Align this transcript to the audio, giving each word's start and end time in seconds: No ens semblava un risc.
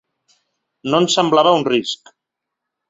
No 0.93 1.03
ens 1.03 1.19
semblava 1.21 1.55
un 1.61 1.69
risc. 1.71 2.15